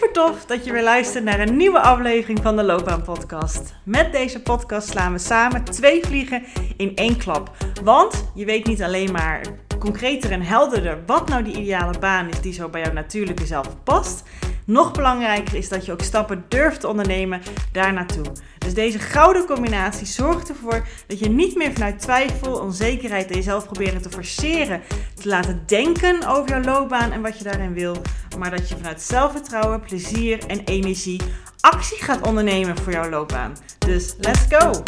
Super 0.00 0.14
tof 0.14 0.44
dat 0.46 0.64
je 0.64 0.72
weer 0.72 0.82
luistert 0.82 1.24
naar 1.24 1.40
een 1.40 1.56
nieuwe 1.56 1.80
aflevering 1.80 2.38
van 2.42 2.56
de 2.56 2.62
Loopbaan 2.62 3.02
Podcast. 3.02 3.74
Met 3.84 4.12
deze 4.12 4.42
podcast 4.42 4.88
slaan 4.88 5.12
we 5.12 5.18
samen 5.18 5.64
twee 5.64 6.04
vliegen 6.04 6.44
in 6.76 6.96
één 6.96 7.16
klap. 7.16 7.50
Want 7.82 8.30
je 8.34 8.44
weet 8.44 8.66
niet 8.66 8.82
alleen 8.82 9.12
maar 9.12 9.40
concreter 9.78 10.30
en 10.30 10.42
helderder 10.42 10.98
wat 11.06 11.28
nou 11.28 11.42
die 11.42 11.56
ideale 11.56 11.98
baan 11.98 12.28
is 12.28 12.40
die 12.40 12.52
zo 12.52 12.68
bij 12.68 12.80
jouw 12.82 12.92
natuurlijke 12.92 13.46
zelf 13.46 13.82
past. 13.84 14.22
Nog 14.70 14.92
belangrijker 14.92 15.54
is 15.54 15.68
dat 15.68 15.86
je 15.86 15.92
ook 15.92 16.02
stappen 16.02 16.44
durft 16.48 16.80
te 16.80 16.88
ondernemen 16.88 17.40
daar 17.72 17.92
naartoe. 17.92 18.24
Dus 18.58 18.74
deze 18.74 18.98
gouden 18.98 19.46
combinatie 19.46 20.06
zorgt 20.06 20.48
ervoor 20.48 20.86
dat 21.06 21.18
je 21.18 21.28
niet 21.28 21.56
meer 21.56 21.72
vanuit 21.72 21.98
twijfel, 21.98 22.52
onzekerheid 22.52 23.30
en 23.30 23.34
jezelf 23.34 23.64
proberen 23.64 24.02
te 24.02 24.10
forceren, 24.10 24.82
te 25.14 25.28
laten 25.28 25.62
denken 25.66 26.26
over 26.26 26.48
jouw 26.48 26.62
loopbaan 26.62 27.12
en 27.12 27.22
wat 27.22 27.38
je 27.38 27.44
daarin 27.44 27.74
wil, 27.74 27.96
maar 28.38 28.50
dat 28.50 28.68
je 28.68 28.76
vanuit 28.76 29.02
zelfvertrouwen, 29.02 29.80
plezier 29.80 30.46
en 30.46 30.64
energie 30.64 31.20
actie 31.60 32.02
gaat 32.02 32.26
ondernemen 32.26 32.78
voor 32.78 32.92
jouw 32.92 33.08
loopbaan. 33.08 33.56
Dus 33.78 34.14
let's 34.18 34.44
go! 34.48 34.82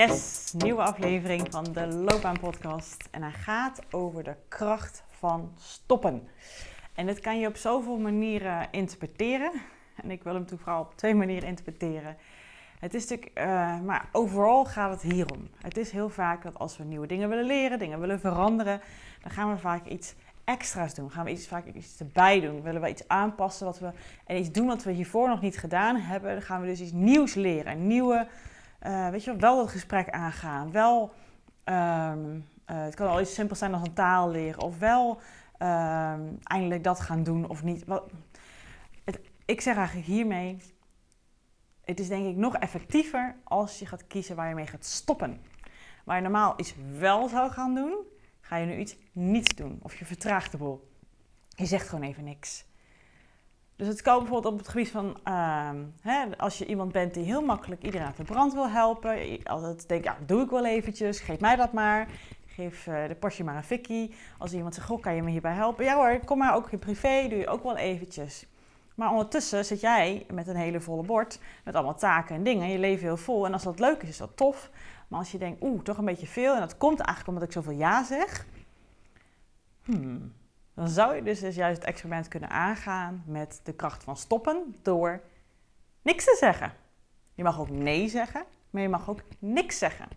Yes, 0.00 0.52
nieuwe 0.56 0.82
aflevering 0.82 1.46
van 1.50 1.64
de 1.72 1.86
Loopbaan 1.86 2.38
Podcast. 2.40 3.08
En 3.10 3.22
hij 3.22 3.32
gaat 3.32 3.80
over 3.90 4.24
de 4.24 4.36
kracht 4.48 5.02
van 5.08 5.52
stoppen. 5.58 6.28
En 6.94 7.06
dit 7.06 7.20
kan 7.20 7.40
je 7.40 7.46
op 7.46 7.56
zoveel 7.56 7.96
manieren 7.98 8.68
interpreteren. 8.70 9.52
En 10.02 10.10
ik 10.10 10.22
wil 10.22 10.34
hem 10.34 10.46
toen 10.46 10.58
vooral 10.58 10.80
op 10.80 10.96
twee 10.96 11.14
manieren 11.14 11.48
interpreteren. 11.48 12.16
Het 12.78 12.94
is 12.94 13.08
natuurlijk, 13.08 13.38
uh, 13.38 13.80
maar 13.80 14.08
overal 14.12 14.64
gaat 14.64 14.90
het 14.90 15.12
hierom. 15.12 15.48
Het 15.58 15.76
is 15.76 15.90
heel 15.90 16.08
vaak 16.08 16.42
dat 16.42 16.58
als 16.58 16.76
we 16.76 16.84
nieuwe 16.84 17.06
dingen 17.06 17.28
willen 17.28 17.46
leren, 17.46 17.78
dingen 17.78 18.00
willen 18.00 18.20
veranderen, 18.20 18.80
dan 19.22 19.30
gaan 19.30 19.50
we 19.50 19.58
vaak 19.58 19.86
iets 19.86 20.14
extra's 20.44 20.94
doen. 20.94 21.10
Gaan 21.10 21.24
we 21.24 21.30
iets, 21.30 21.48
vaak 21.48 21.66
iets 21.66 22.00
erbij 22.00 22.40
doen. 22.40 22.62
Willen 22.62 22.80
we 22.80 22.88
iets 22.88 23.08
aanpassen 23.08 23.66
wat 23.66 23.78
we, 23.78 23.90
en 24.26 24.36
iets 24.36 24.52
doen 24.52 24.66
wat 24.66 24.82
we 24.82 24.92
hiervoor 24.92 25.28
nog 25.28 25.40
niet 25.40 25.58
gedaan 25.58 25.96
hebben. 25.96 26.32
Dan 26.32 26.42
gaan 26.42 26.60
we 26.60 26.66
dus 26.66 26.80
iets 26.80 26.92
nieuws 26.92 27.34
leren. 27.34 27.86
Nieuwe 27.86 28.26
uh, 28.86 29.08
weet 29.08 29.24
je, 29.24 29.36
wel 29.36 29.56
dat 29.56 29.70
gesprek 29.70 30.10
aangaan. 30.10 30.72
Wel, 30.72 31.12
um, 31.64 32.34
uh, 32.34 32.82
het 32.82 32.94
kan 32.94 33.08
al 33.08 33.20
iets 33.20 33.34
simpels 33.34 33.58
zijn 33.58 33.74
als 33.74 33.86
een 33.86 33.94
taal 33.94 34.30
leren. 34.30 34.62
Of 34.62 34.78
wel 34.78 35.20
um, 35.58 36.38
eindelijk 36.42 36.84
dat 36.84 37.00
gaan 37.00 37.22
doen 37.22 37.48
of 37.48 37.62
niet. 37.62 37.84
Wat, 37.84 38.10
het, 39.04 39.20
ik 39.44 39.60
zeg 39.60 39.76
eigenlijk 39.76 40.06
hiermee, 40.06 40.56
het 41.84 42.00
is 42.00 42.08
denk 42.08 42.26
ik 42.26 42.36
nog 42.36 42.56
effectiever 42.56 43.36
als 43.44 43.78
je 43.78 43.86
gaat 43.86 44.06
kiezen 44.06 44.36
waar 44.36 44.48
je 44.48 44.54
mee 44.54 44.66
gaat 44.66 44.84
stoppen. 44.84 45.40
Waar 46.04 46.16
je 46.16 46.22
normaal 46.22 46.54
iets 46.56 46.74
wel 46.98 47.28
zou 47.28 47.50
gaan 47.50 47.74
doen, 47.74 47.94
ga 48.40 48.56
je 48.56 48.66
nu 48.66 48.76
iets 48.76 48.96
niet 49.12 49.56
doen. 49.56 49.78
Of 49.82 49.96
je 49.96 50.04
vertraagt 50.04 50.50
de 50.50 50.56
boel. 50.56 50.90
Je 51.48 51.66
zegt 51.66 51.88
gewoon 51.88 52.04
even 52.04 52.24
niks. 52.24 52.64
Dus 53.80 53.88
het 53.88 54.02
kan 54.02 54.18
bijvoorbeeld 54.18 54.52
op 54.52 54.58
het 54.58 54.68
gebied 54.68 54.90
van, 54.90 55.16
uh, 55.28 55.70
hè, 56.00 56.24
als 56.36 56.58
je 56.58 56.66
iemand 56.66 56.92
bent 56.92 57.14
die 57.14 57.24
heel 57.24 57.42
makkelijk 57.42 57.82
iedereen 57.82 58.06
uit 58.06 58.16
de 58.16 58.22
brand 58.22 58.52
wil 58.52 58.68
helpen. 58.68 59.42
Altijd 59.44 59.88
denkt, 59.88 60.04
ja, 60.04 60.16
doe 60.26 60.42
ik 60.42 60.50
wel 60.50 60.66
eventjes, 60.66 61.20
geef 61.20 61.40
mij 61.40 61.56
dat 61.56 61.72
maar. 61.72 62.08
Geef 62.46 62.86
uh, 62.86 63.08
de 63.08 63.14
Porsche 63.14 63.44
maar 63.44 63.56
een 63.56 63.64
fikkie. 63.64 64.14
Als 64.38 64.52
iemand 64.52 64.74
zegt, 64.74 64.86
goh, 64.86 65.00
kan 65.00 65.14
je 65.14 65.22
me 65.22 65.30
hierbij 65.30 65.54
helpen? 65.54 65.84
Ja 65.84 65.94
hoor, 65.94 66.20
kom 66.24 66.38
maar 66.38 66.54
ook 66.54 66.70
in 66.70 66.78
privé, 66.78 67.26
doe 67.28 67.38
je 67.38 67.48
ook 67.48 67.62
wel 67.62 67.76
eventjes. 67.76 68.46
Maar 68.94 69.10
ondertussen 69.10 69.64
zit 69.64 69.80
jij 69.80 70.26
met 70.32 70.48
een 70.48 70.56
hele 70.56 70.80
volle 70.80 71.02
bord, 71.02 71.38
met 71.64 71.74
allemaal 71.74 71.98
taken 71.98 72.34
en 72.34 72.42
dingen. 72.42 72.68
Je 72.68 72.78
leven 72.78 73.04
heel 73.04 73.16
vol 73.16 73.46
en 73.46 73.52
als 73.52 73.62
dat 73.62 73.78
leuk 73.78 74.02
is, 74.02 74.08
is 74.08 74.18
dat 74.18 74.36
tof. 74.36 74.70
Maar 75.08 75.18
als 75.18 75.32
je 75.32 75.38
denkt, 75.38 75.62
oeh, 75.62 75.82
toch 75.82 75.98
een 75.98 76.04
beetje 76.04 76.26
veel 76.26 76.54
en 76.54 76.60
dat 76.60 76.76
komt 76.76 77.00
eigenlijk 77.00 77.28
omdat 77.28 77.42
ik 77.44 77.52
zoveel 77.52 77.78
ja 77.78 78.04
zeg. 78.04 78.46
Hmm, 79.84 80.32
dan 80.80 80.88
zou 80.88 81.14
je 81.14 81.22
dus, 81.22 81.40
juist 81.40 81.76
het 81.76 81.84
experiment 81.84 82.28
kunnen 82.28 82.50
aangaan 82.50 83.22
met 83.26 83.60
de 83.64 83.72
kracht 83.72 84.04
van 84.04 84.16
stoppen 84.16 84.74
door 84.82 85.20
niks 86.02 86.24
te 86.24 86.36
zeggen. 86.38 86.72
Je 87.34 87.42
mag 87.42 87.60
ook 87.60 87.70
nee 87.70 88.08
zeggen, 88.08 88.44
maar 88.70 88.82
je 88.82 88.88
mag 88.88 89.10
ook 89.10 89.20
niks 89.38 89.78
zeggen. 89.78 90.08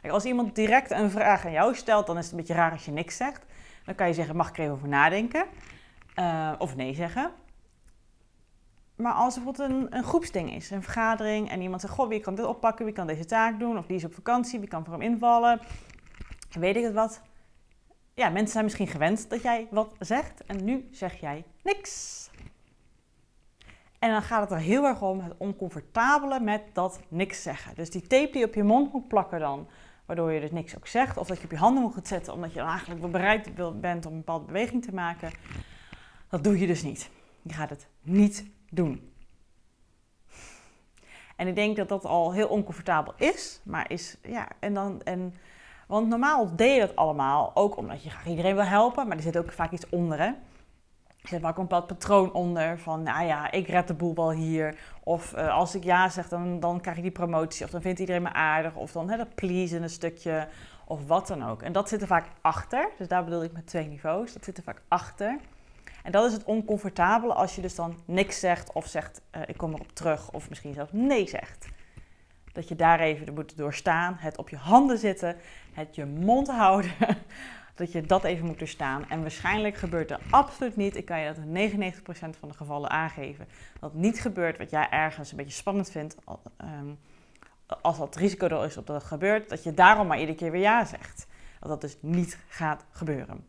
Kijk, 0.00 0.12
als 0.12 0.24
iemand 0.24 0.54
direct 0.54 0.90
een 0.90 1.10
vraag 1.10 1.44
aan 1.44 1.52
jou 1.52 1.74
stelt, 1.74 2.06
dan 2.06 2.18
is 2.18 2.22
het 2.22 2.32
een 2.32 2.38
beetje 2.38 2.54
raar 2.54 2.72
als 2.72 2.84
je 2.84 2.90
niks 2.90 3.16
zegt. 3.16 3.44
Dan 3.84 3.94
kan 3.94 4.06
je 4.06 4.14
zeggen, 4.14 4.36
mag 4.36 4.48
ik 4.48 4.56
er 4.56 4.62
even 4.62 4.74
over 4.74 4.88
nadenken? 4.88 5.44
Uh, 6.18 6.52
of 6.58 6.76
nee 6.76 6.94
zeggen. 6.94 7.30
Maar 8.94 9.12
als 9.12 9.36
er 9.36 9.42
bijvoorbeeld 9.42 9.82
een, 9.82 9.96
een, 9.96 10.04
groepsding 10.04 10.54
is, 10.54 10.70
een 10.70 10.82
vergadering, 10.82 11.50
en 11.50 11.60
iemand 11.60 11.80
zegt, 11.80 11.94
goh, 11.94 12.08
wie 12.08 12.20
kan 12.20 12.34
dit 12.34 12.44
oppakken, 12.44 12.84
wie 12.84 12.94
kan 12.94 13.06
deze 13.06 13.24
taak 13.24 13.58
doen, 13.58 13.78
of 13.78 13.86
die 13.86 13.96
is 13.96 14.04
op 14.04 14.14
vakantie, 14.14 14.58
wie 14.58 14.68
kan 14.68 14.84
voor 14.84 14.92
hem 14.92 15.02
invallen, 15.02 15.60
weet 16.50 16.76
ik 16.76 16.84
het 16.84 16.94
wat 16.94 17.22
ja, 18.16 18.28
mensen 18.28 18.52
zijn 18.52 18.64
misschien 18.64 18.86
gewend 18.86 19.30
dat 19.30 19.42
jij 19.42 19.68
wat 19.70 19.94
zegt 19.98 20.44
en 20.44 20.64
nu 20.64 20.88
zeg 20.90 21.20
jij 21.20 21.44
niks. 21.62 22.30
En 23.98 24.10
dan 24.10 24.22
gaat 24.22 24.40
het 24.40 24.50
er 24.50 24.64
heel 24.64 24.84
erg 24.84 25.02
om 25.02 25.20
het 25.20 25.34
oncomfortabele 25.36 26.40
met 26.40 26.62
dat 26.72 27.00
niks 27.08 27.42
zeggen. 27.42 27.74
Dus 27.74 27.90
die 27.90 28.06
tape 28.06 28.32
die 28.32 28.44
op 28.44 28.54
je 28.54 28.62
mond 28.62 28.92
moet 28.92 29.08
plakken 29.08 29.40
dan, 29.40 29.68
waardoor 30.06 30.32
je 30.32 30.40
dus 30.40 30.50
niks 30.50 30.76
ook 30.76 30.86
zegt. 30.86 31.16
Of 31.16 31.26
dat 31.26 31.38
je 31.38 31.44
op 31.44 31.50
je 31.50 31.56
handen 31.56 31.82
moet 31.82 32.08
zetten 32.08 32.32
omdat 32.32 32.52
je 32.52 32.58
dan 32.58 32.68
eigenlijk 32.68 33.12
bereid 33.12 33.54
bent 33.80 34.06
om 34.06 34.12
een 34.12 34.18
bepaalde 34.18 34.46
beweging 34.46 34.84
te 34.84 34.94
maken. 34.94 35.32
Dat 36.28 36.44
doe 36.44 36.58
je 36.58 36.66
dus 36.66 36.82
niet. 36.82 37.10
Je 37.42 37.52
gaat 37.52 37.70
het 37.70 37.88
niet 38.02 38.46
doen. 38.70 39.12
En 41.36 41.46
ik 41.46 41.54
denk 41.54 41.76
dat 41.76 41.88
dat 41.88 42.04
al 42.04 42.32
heel 42.32 42.48
oncomfortabel 42.48 43.14
is. 43.16 43.60
Maar 43.64 43.90
is, 43.90 44.16
ja, 44.22 44.48
en 44.58 44.74
dan... 44.74 45.02
En, 45.02 45.34
want 45.86 46.08
normaal 46.08 46.56
deed 46.56 46.74
je 46.74 46.80
dat 46.80 46.96
allemaal, 46.96 47.50
ook 47.54 47.76
omdat 47.76 48.02
je 48.02 48.10
graag 48.10 48.26
iedereen 48.26 48.54
wil 48.54 48.64
helpen, 48.64 49.08
maar 49.08 49.16
er 49.16 49.22
zit 49.22 49.38
ook 49.38 49.52
vaak 49.52 49.72
iets 49.72 49.88
onder, 49.88 50.18
hè. 50.18 50.32
Er 51.26 51.32
zit 51.32 51.40
vaak 51.40 51.56
een 51.56 51.62
bepaald 51.62 51.86
patroon 51.86 52.32
onder 52.32 52.78
van, 52.78 53.02
nou 53.02 53.26
ja, 53.26 53.50
ik 53.50 53.68
red 53.68 53.88
de 53.88 53.94
boel 53.94 54.14
wel 54.14 54.30
hier. 54.30 54.78
Of 55.02 55.34
uh, 55.36 55.54
als 55.54 55.74
ik 55.74 55.84
ja 55.84 56.08
zeg, 56.08 56.28
dan, 56.28 56.60
dan 56.60 56.80
krijg 56.80 56.96
ik 56.96 57.02
die 57.02 57.12
promotie. 57.12 57.64
Of 57.64 57.70
dan 57.70 57.80
vindt 57.80 58.00
iedereen 58.00 58.22
me 58.22 58.32
aardig. 58.32 58.74
Of 58.74 58.92
dan 58.92 59.10
hè, 59.10 59.16
dat 59.16 59.34
pleasen 59.34 59.82
een 59.82 59.90
stukje. 59.90 60.48
Of 60.84 61.06
wat 61.06 61.26
dan 61.26 61.48
ook. 61.48 61.62
En 61.62 61.72
dat 61.72 61.88
zit 61.88 62.00
er 62.00 62.06
vaak 62.06 62.26
achter. 62.40 62.88
Dus 62.98 63.08
daar 63.08 63.24
bedoel 63.24 63.44
ik 63.44 63.52
met 63.52 63.66
twee 63.66 63.86
niveaus. 63.86 64.32
Dat 64.32 64.44
zit 64.44 64.56
er 64.56 64.62
vaak 64.62 64.82
achter. 64.88 65.38
En 66.02 66.12
dat 66.12 66.24
is 66.24 66.32
het 66.32 66.44
oncomfortabele 66.44 67.32
als 67.32 67.54
je 67.54 67.62
dus 67.62 67.74
dan 67.74 67.96
niks 68.04 68.40
zegt. 68.40 68.72
Of 68.72 68.86
zegt, 68.86 69.20
uh, 69.36 69.42
ik 69.46 69.56
kom 69.56 69.74
erop 69.74 69.92
terug. 69.92 70.32
Of 70.32 70.48
misschien 70.48 70.74
zelfs 70.74 70.92
nee 70.92 71.28
zegt. 71.28 71.68
Dat 72.56 72.68
je 72.68 72.76
daar 72.76 73.00
even 73.00 73.34
moet 73.34 73.56
doorstaan. 73.56 74.16
Het 74.18 74.38
op 74.38 74.48
je 74.48 74.56
handen 74.56 74.98
zitten 74.98 75.36
het 75.72 75.94
je 75.94 76.04
mond 76.04 76.48
houden, 76.48 76.90
dat 77.74 77.92
je 77.92 78.02
dat 78.02 78.24
even 78.24 78.46
moet 78.46 78.58
doorstaan. 78.58 79.08
En 79.08 79.20
waarschijnlijk 79.20 79.76
gebeurt 79.76 80.10
er 80.10 80.20
absoluut 80.30 80.76
niet, 80.76 80.96
ik 80.96 81.04
kan 81.04 81.20
je 81.20 81.34
dat 81.34 81.44
in 81.44 81.94
99% 81.94 82.38
van 82.38 82.48
de 82.48 82.54
gevallen 82.54 82.90
aangeven, 82.90 83.48
dat 83.80 83.94
niet 83.94 84.20
gebeurt 84.20 84.58
wat 84.58 84.70
jij 84.70 84.88
ergens 84.90 85.30
een 85.30 85.36
beetje 85.36 85.52
spannend 85.52 85.90
vindt, 85.90 86.16
ehm, 86.56 86.86
als 87.82 87.98
dat 87.98 88.16
risico 88.16 88.46
er 88.46 88.64
is 88.64 88.76
op 88.76 88.86
dat 88.86 88.96
het 88.96 89.04
gebeurt, 89.04 89.48
dat 89.48 89.62
je 89.62 89.74
daarom 89.74 90.06
maar 90.06 90.18
iedere 90.18 90.38
keer 90.38 90.50
weer 90.50 90.60
ja 90.60 90.84
zegt. 90.84 91.26
Dat 91.60 91.68
dat 91.68 91.80
dus 91.80 91.96
niet 92.00 92.38
gaat 92.48 92.84
gebeuren. 92.90 93.46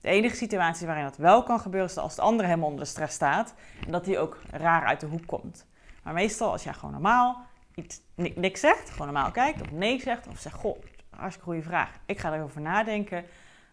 De 0.00 0.08
enige 0.08 0.36
situatie 0.36 0.86
waarin 0.86 1.04
dat 1.04 1.16
wel 1.16 1.42
kan 1.42 1.60
gebeuren 1.60 1.90
is 1.90 1.96
als 1.96 2.14
de 2.14 2.22
andere 2.22 2.48
helemaal 2.48 2.68
onder 2.68 2.84
de 2.84 2.90
stress 2.90 3.14
staat 3.14 3.54
en 3.86 3.92
dat 3.92 4.04
die 4.04 4.18
ook 4.18 4.38
raar 4.50 4.86
uit 4.86 5.00
de 5.00 5.06
hoek 5.06 5.26
komt. 5.26 5.66
Maar 6.02 6.14
meestal 6.14 6.52
als 6.52 6.62
jij 6.62 6.72
gewoon 6.72 6.92
normaal 6.92 7.48
iets, 7.74 8.00
niks 8.14 8.60
zegt, 8.60 8.90
gewoon 8.90 9.06
normaal 9.06 9.30
kijkt 9.30 9.60
of 9.60 9.70
nee 9.70 10.00
zegt 10.00 10.26
of 10.26 10.38
zegt, 10.38 10.56
goh, 10.56 10.82
hartstikke 11.10 11.50
goede 11.50 11.62
vraag. 11.62 11.98
Ik 12.06 12.18
ga 12.18 12.34
erover 12.34 12.60
nadenken. 12.60 13.24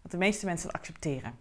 Dat 0.02 0.10
de 0.10 0.16
meeste 0.16 0.46
mensen 0.46 0.66
het 0.66 0.76
accepteren. 0.76 1.38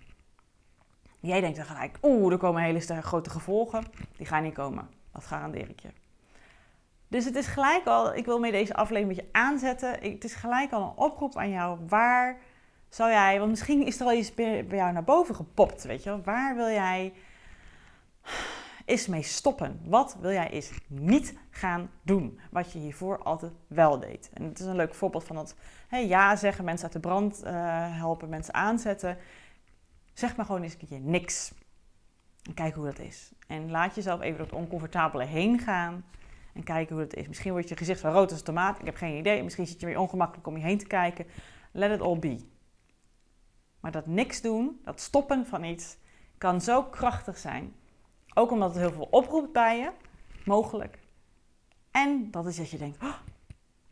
Jij 1.19 1.41
denkt 1.41 1.57
dan 1.57 1.65
gelijk, 1.65 1.97
oeh, 2.01 2.31
er 2.31 2.37
komen 2.37 2.61
hele 2.61 3.01
grote 3.01 3.29
gevolgen. 3.29 3.83
Die 4.17 4.25
gaan 4.25 4.43
niet 4.43 4.53
komen. 4.53 4.89
Dat 5.11 5.25
garandeer 5.25 5.69
ik 5.69 5.79
je. 5.79 5.89
Dus 7.07 7.25
het 7.25 7.35
is 7.35 7.47
gelijk 7.47 7.85
al, 7.85 8.15
ik 8.15 8.25
wil 8.25 8.39
mee 8.39 8.51
deze 8.51 8.73
aflevering 8.73 9.09
een 9.09 9.15
beetje 9.15 9.39
aanzetten. 9.39 9.89
Het 9.91 10.23
is 10.23 10.33
gelijk 10.33 10.71
al 10.71 10.81
een 10.81 11.03
oproep 11.05 11.37
aan 11.37 11.49
jou. 11.49 11.79
Waar 11.87 12.37
zou 12.89 13.11
jij, 13.11 13.37
want 13.37 13.49
misschien 13.49 13.85
is 13.85 13.99
er 13.99 14.05
al 14.05 14.13
iets 14.13 14.33
bij 14.33 14.65
jou 14.69 14.91
naar 14.93 15.03
boven 15.03 15.35
gepopt, 15.35 15.83
weet 15.83 16.03
je 16.03 16.09
wel. 16.09 16.21
Waar 16.21 16.55
wil 16.55 16.69
jij 16.69 17.13
is 18.87 19.07
mee 19.07 19.21
stoppen. 19.21 19.79
Wat 19.83 20.17
wil 20.19 20.31
jij 20.31 20.49
eens 20.49 20.71
niet 20.87 21.33
gaan 21.49 21.89
doen? 22.01 22.39
Wat 22.51 22.71
je 22.71 22.79
hiervoor 22.79 23.23
altijd 23.23 23.51
wel 23.67 23.99
deed. 23.99 24.29
En 24.33 24.43
het 24.43 24.59
is 24.59 24.65
een 24.65 24.75
leuk 24.75 24.93
voorbeeld 24.93 25.23
van 25.23 25.35
dat 25.35 25.55
hey, 25.87 26.07
ja 26.07 26.35
zeggen, 26.35 26.65
mensen 26.65 26.83
uit 26.83 26.93
de 26.93 26.99
brand 26.99 27.43
uh, 27.43 27.51
helpen, 27.97 28.29
mensen 28.29 28.53
aanzetten. 28.53 29.17
Zeg 30.13 30.35
maar 30.35 30.45
gewoon 30.45 30.61
eens 30.61 30.71
een 30.71 30.77
keertje 30.77 30.99
niks. 30.99 31.53
En 32.43 32.53
kijk 32.53 32.75
hoe 32.75 32.85
dat 32.85 32.99
is. 32.99 33.31
En 33.47 33.71
laat 33.71 33.95
jezelf 33.95 34.21
even 34.21 34.37
door 34.37 34.47
het 34.47 34.55
oncomfortabele 34.55 35.25
heen 35.25 35.59
gaan. 35.59 36.05
En 36.53 36.63
kijken 36.63 36.95
hoe 36.95 37.03
dat 37.03 37.15
is. 37.15 37.27
Misschien 37.27 37.51
wordt 37.51 37.69
je 37.69 37.77
gezicht 37.77 37.99
van 37.99 38.11
rood 38.11 38.29
als 38.29 38.39
een 38.39 38.45
tomaat. 38.45 38.79
Ik 38.79 38.85
heb 38.85 38.95
geen 38.95 39.17
idee. 39.17 39.43
Misschien 39.43 39.67
zit 39.67 39.79
je 39.79 39.85
weer 39.85 39.99
ongemakkelijk 39.99 40.47
om 40.47 40.57
je 40.57 40.63
heen 40.63 40.77
te 40.77 40.87
kijken. 40.87 41.25
Let 41.71 41.91
it 41.91 42.01
all 42.01 42.19
be. 42.19 42.45
Maar 43.79 43.91
dat 43.91 44.07
niks 44.07 44.41
doen, 44.41 44.79
dat 44.83 45.01
stoppen 45.01 45.45
van 45.45 45.63
iets, 45.63 45.97
kan 46.37 46.61
zo 46.61 46.83
krachtig 46.83 47.37
zijn. 47.37 47.73
Ook 48.37 48.51
omdat 48.51 48.69
het 48.69 48.77
heel 48.77 48.91
veel 48.91 49.07
oproept 49.11 49.51
bij 49.51 49.77
je, 49.79 49.91
mogelijk. 50.45 50.99
En 51.91 52.31
dat 52.31 52.45
is 52.45 52.57
dat 52.57 52.69
je 52.69 52.77
denkt, 52.77 53.03
oh, 53.03 53.13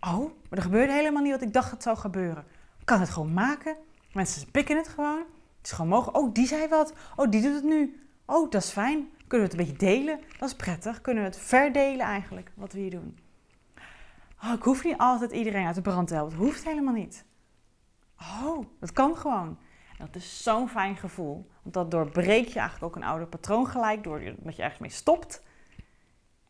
Oh, 0.08 0.32
maar 0.50 0.58
er 0.60 0.62
gebeurde 0.62 0.94
helemaal 0.94 1.22
niet 1.22 1.32
wat 1.32 1.42
ik 1.42 1.54
dacht 1.54 1.70
dat 1.70 1.84
zou 1.84 1.98
gebeuren. 1.98 2.46
Ik 2.80 2.86
kan 2.86 3.00
het 3.00 3.10
gewoon 3.10 3.34
maken. 3.34 3.76
Mensen 4.14 4.52
pikken 4.52 4.78
het 4.78 4.88
gewoon. 4.88 5.18
Het 5.58 5.66
is 5.66 5.72
gewoon 5.72 5.90
mogelijk. 5.90 6.18
Oh, 6.18 6.34
die 6.34 6.48
zei 6.48 6.68
wat. 6.68 6.94
Oh, 7.16 7.30
die 7.30 7.42
doet 7.42 7.54
het 7.54 7.64
nu. 7.64 8.08
Oh, 8.26 8.52
dat 8.52 8.64
is 8.64 8.70
fijn. 8.70 9.10
Kunnen 9.28 9.48
we 9.48 9.54
het 9.54 9.62
een 9.62 9.66
beetje 9.68 9.88
delen? 9.88 10.20
Dat 10.40 10.50
is 10.50 10.56
prettig. 10.56 11.02
Kunnen 11.02 11.24
we 11.24 11.30
het 11.30 11.40
verdelen 11.40 12.06
eigenlijk, 12.06 12.52
wat 12.56 12.74
we 12.74 12.80
hier 12.80 12.90
doen. 12.90 13.18
Oh, 14.44 14.54
ik 14.54 14.64
hoef 14.64 14.84
niet 14.84 14.98
altijd 14.98 15.32
iedereen 15.32 15.66
uit 15.66 15.76
de 15.76 15.82
brand 15.82 16.08
te 16.08 16.14
helpen. 16.14 16.34
Het 16.34 16.44
hoeft 16.44 16.64
helemaal 16.64 16.94
niet. 16.94 17.26
Oh, 18.20 18.66
dat 18.80 18.92
kan 18.92 19.18
gewoon. 19.18 19.58
Dat 19.98 20.16
is 20.16 20.44
zo'n 20.44 20.70
fijn 20.70 20.96
gevoel. 20.96 21.50
Want 21.62 21.74
dat 21.74 21.92
doorbreek 21.92 22.48
je 22.48 22.60
eigenlijk 22.60 22.84
ook 22.84 22.96
een 22.96 23.10
oude 23.10 23.26
patroon 23.26 23.68
gelijk, 23.68 24.04
doordat 24.04 24.56
je 24.56 24.62
ergens 24.62 24.82
mee 24.82 24.90
stopt. 24.90 25.44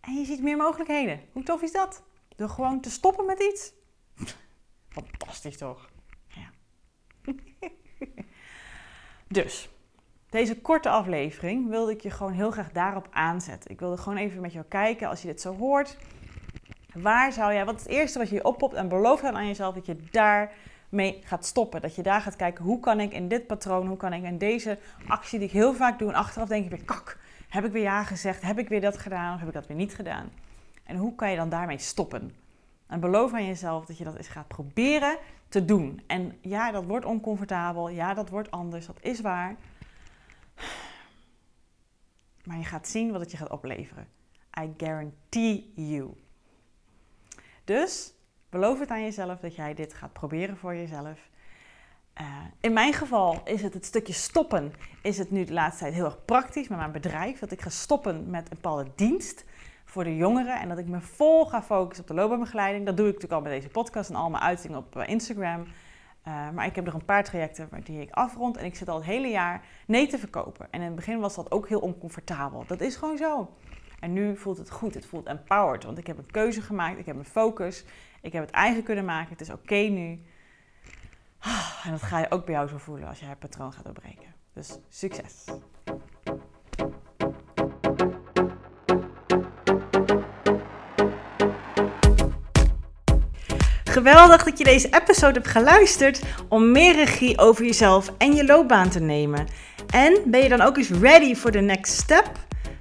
En 0.01 0.13
je 0.13 0.25
ziet 0.25 0.41
meer 0.41 0.57
mogelijkheden. 0.57 1.21
Hoe 1.31 1.43
tof 1.43 1.61
is 1.61 1.71
dat? 1.71 2.03
Door 2.35 2.49
gewoon 2.49 2.81
te 2.81 2.89
stoppen 2.91 3.25
met 3.25 3.39
iets. 3.39 3.73
Fantastisch 4.89 5.57
toch? 5.57 5.89
Ja. 6.27 6.49
dus, 9.27 9.69
deze 10.29 10.61
korte 10.61 10.89
aflevering 10.89 11.69
wilde 11.69 11.91
ik 11.91 12.01
je 12.01 12.09
gewoon 12.09 12.33
heel 12.33 12.51
graag 12.51 12.71
daarop 12.71 13.07
aanzetten. 13.11 13.71
Ik 13.71 13.79
wilde 13.79 13.97
gewoon 13.97 14.17
even 14.17 14.41
met 14.41 14.53
jou 14.53 14.65
kijken, 14.65 15.07
als 15.07 15.21
je 15.21 15.27
dit 15.27 15.41
zo 15.41 15.55
hoort. 15.55 15.97
Waar 16.93 17.31
zou 17.31 17.53
jij, 17.53 17.65
wat 17.65 17.75
is 17.75 17.83
het 17.83 17.91
eerste 17.91 18.19
wat 18.19 18.29
je 18.29 18.43
oppopt 18.43 18.73
en 18.73 18.87
beloof 18.87 19.21
dan 19.21 19.35
aan 19.35 19.47
jezelf 19.47 19.75
dat 19.75 19.85
je 19.85 19.97
daar 20.11 20.53
gaat 21.23 21.45
stoppen. 21.45 21.81
Dat 21.81 21.95
je 21.95 22.03
daar 22.03 22.21
gaat 22.21 22.35
kijken, 22.35 22.63
hoe 22.63 22.79
kan 22.79 22.99
ik 22.99 23.13
in 23.13 23.27
dit 23.27 23.47
patroon, 23.47 23.87
hoe 23.87 23.97
kan 23.97 24.13
ik 24.13 24.23
in 24.23 24.37
deze 24.37 24.77
actie 25.07 25.39
die 25.39 25.47
ik 25.47 25.53
heel 25.53 25.73
vaak 25.73 25.99
doe 25.99 26.09
en 26.09 26.15
achteraf 26.15 26.47
denk 26.47 26.63
ik 26.63 26.69
weer, 26.69 26.85
kak, 26.85 27.17
heb 27.49 27.65
ik 27.65 27.71
weer 27.71 27.83
ja 27.83 28.03
gezegd, 28.03 28.41
heb 28.41 28.59
ik 28.59 28.69
weer 28.69 28.81
dat 28.81 28.97
gedaan 28.97 29.33
of 29.33 29.39
heb 29.39 29.47
ik 29.47 29.53
dat 29.53 29.67
weer 29.67 29.77
niet 29.77 29.95
gedaan? 29.95 30.31
En 30.83 30.97
hoe 30.97 31.15
kan 31.15 31.29
je 31.29 31.35
dan 31.35 31.49
daarmee 31.49 31.77
stoppen? 31.77 32.35
En 32.87 32.99
beloof 32.99 33.33
aan 33.33 33.45
jezelf 33.45 33.85
dat 33.85 33.97
je 33.97 34.03
dat 34.03 34.15
eens 34.15 34.27
gaat 34.27 34.47
proberen 34.47 35.17
te 35.49 35.65
doen. 35.65 36.01
En 36.07 36.37
ja, 36.41 36.71
dat 36.71 36.85
wordt 36.85 37.05
oncomfortabel, 37.05 37.89
ja, 37.89 38.13
dat 38.13 38.29
wordt 38.29 38.51
anders, 38.51 38.85
dat 38.85 38.97
is 39.01 39.21
waar. 39.21 39.55
Maar 42.43 42.57
je 42.57 42.63
gaat 42.63 42.87
zien 42.87 43.11
wat 43.11 43.21
het 43.21 43.31
je 43.31 43.37
gaat 43.37 43.49
opleveren. 43.49 44.07
I 44.59 44.73
guarantee 44.77 45.71
you. 45.75 46.13
Dus 47.63 48.14
beloof 48.59 48.79
het 48.79 48.89
aan 48.89 49.03
jezelf 49.03 49.39
dat 49.39 49.55
jij 49.55 49.73
dit 49.73 49.93
gaat 49.93 50.13
proberen 50.13 50.57
voor 50.57 50.75
jezelf. 50.75 51.29
Uh, 52.21 52.27
in 52.61 52.73
mijn 52.73 52.93
geval 52.93 53.41
is 53.43 53.61
het 53.61 53.73
het 53.73 53.85
stukje 53.85 54.13
stoppen. 54.13 54.73
Is 55.01 55.17
het 55.17 55.31
nu 55.31 55.43
de 55.43 55.53
laatste 55.53 55.83
tijd 55.83 55.93
heel 55.93 56.05
erg 56.05 56.25
praktisch 56.25 56.67
met 56.67 56.77
mijn 56.77 56.91
bedrijf. 56.91 57.39
Dat 57.39 57.51
ik 57.51 57.61
ga 57.61 57.69
stoppen 57.69 58.29
met 58.29 58.41
een 58.41 58.57
bepaalde 58.61 58.91
dienst 58.95 59.45
voor 59.85 60.03
de 60.03 60.15
jongeren. 60.15 60.59
En 60.59 60.69
dat 60.69 60.77
ik 60.77 60.87
me 60.87 61.01
vol 61.01 61.45
ga 61.45 61.61
focussen 61.61 62.03
op 62.03 62.07
de 62.07 62.21
loopbaanbegeleiding. 62.21 62.85
Dat 62.85 62.97
doe 62.97 63.07
ik 63.07 63.13
natuurlijk 63.13 63.41
al 63.41 63.49
met 63.49 63.61
deze 63.61 63.73
podcast 63.73 64.09
en 64.09 64.15
al 64.15 64.29
mijn 64.29 64.43
uitingen 64.43 64.77
op 64.77 64.95
eh, 64.95 65.07
Instagram. 65.07 65.61
Uh, 66.27 66.49
maar 66.49 66.65
ik 66.65 66.75
heb 66.75 66.85
nog 66.85 66.93
een 66.93 67.05
paar 67.05 67.23
trajecten 67.23 67.69
die 67.83 68.01
ik 68.01 68.11
afrond. 68.11 68.57
En 68.57 68.65
ik 68.65 68.75
zit 68.75 68.89
al 68.89 68.95
het 68.95 69.05
hele 69.05 69.27
jaar 69.27 69.63
nee 69.87 70.07
te 70.07 70.17
verkopen. 70.17 70.67
En 70.71 70.79
in 70.79 70.85
het 70.85 70.95
begin 70.95 71.19
was 71.19 71.35
dat 71.35 71.51
ook 71.51 71.67
heel 71.67 71.79
oncomfortabel. 71.79 72.63
Dat 72.67 72.81
is 72.81 72.95
gewoon 72.95 73.17
zo. 73.17 73.49
En 74.05 74.13
nu 74.13 74.37
voelt 74.37 74.57
het 74.57 74.69
goed. 74.69 74.93
Het 74.93 75.05
voelt 75.05 75.25
empowered. 75.25 75.83
Want 75.83 75.97
ik 75.97 76.07
heb 76.07 76.17
een 76.17 76.31
keuze 76.31 76.61
gemaakt. 76.61 76.99
Ik 76.99 77.05
heb 77.05 77.15
mijn 77.15 77.27
focus. 77.27 77.83
Ik 78.21 78.33
heb 78.33 78.41
het 78.45 78.51
eigen 78.51 78.83
kunnen 78.83 79.05
maken. 79.05 79.29
Het 79.29 79.41
is 79.41 79.49
oké 79.49 79.75
nu. 79.75 80.19
En 81.83 81.91
dat 81.91 82.01
ga 82.01 82.19
je 82.19 82.31
ook 82.31 82.45
bij 82.45 82.53
jou 82.53 82.67
zo 82.67 82.77
voelen 82.77 83.07
als 83.07 83.19
jij 83.19 83.29
het 83.29 83.39
patroon 83.39 83.73
gaat 83.73 83.83
doorbreken. 83.83 84.33
Dus 84.53 84.77
succes! 84.89 85.43
Geweldig 93.83 94.43
dat 94.43 94.57
je 94.57 94.63
deze 94.63 94.89
episode 94.89 95.33
hebt 95.33 95.47
geluisterd 95.47 96.21
om 96.49 96.71
meer 96.71 96.95
regie 96.95 97.39
over 97.39 97.65
jezelf 97.65 98.13
en 98.17 98.33
je 98.33 98.45
loopbaan 98.45 98.89
te 98.89 98.99
nemen. 98.99 99.47
En 99.89 100.21
ben 100.25 100.41
je 100.41 100.49
dan 100.49 100.61
ook 100.61 100.77
eens 100.77 100.89
ready 100.89 101.35
for 101.35 101.51
the 101.51 101.59
next 101.59 101.93
step? 101.93 102.31